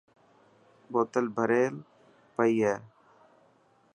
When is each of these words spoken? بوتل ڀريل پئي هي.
بوتل 0.91 1.25
ڀريل 1.37 1.75
پئي 2.35 2.53
هي. 2.65 2.75